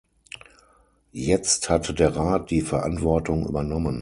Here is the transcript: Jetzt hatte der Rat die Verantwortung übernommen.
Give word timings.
Jetzt 1.11 1.69
hatte 1.69 1.93
der 1.93 2.15
Rat 2.15 2.49
die 2.49 2.61
Verantwortung 2.61 3.45
übernommen. 3.47 3.99